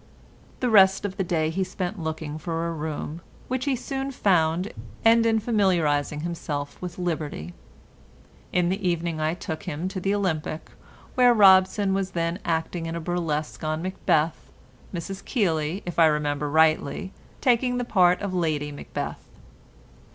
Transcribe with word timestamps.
The 0.61 0.69
rest 0.71 1.05
of 1.05 1.17
the 1.17 1.23
day 1.23 1.51
he 1.51 1.63
spent 1.63 1.97
in 1.97 2.03
looking 2.03 2.39
for 2.39 2.67
a 2.67 2.71
room, 2.73 3.21
which 3.47 3.65
he 3.65 3.75
soon 3.75 4.09
found, 4.09 4.73
and 5.05 5.23
in 5.27 5.37
familiarising 5.37 6.21
himself 6.21 6.81
with 6.81 6.97
liberty. 6.97 7.53
In 8.51 8.69
the 8.69 8.89
evening 8.89 9.19
I 9.21 9.35
took 9.35 9.61
him 9.61 9.87
to 9.89 9.99
the 9.99 10.15
Olympic, 10.15 10.71
where 11.13 11.35
Robson 11.35 11.93
was 11.93 12.09
then 12.17 12.39
acting 12.43 12.87
in 12.87 12.95
a 12.95 12.99
burlesque 12.99 13.63
on 13.63 13.83
Macbeth, 13.83 14.49
Mrs 14.91 15.23
Keeley, 15.23 15.83
if 15.85 15.99
I 15.99 16.07
remember 16.07 16.49
rightly, 16.49 17.13
taking 17.39 17.77
the 17.77 17.85
part 17.85 18.21
of 18.23 18.33
Lady 18.33 18.71
Macbeth. 18.71 19.27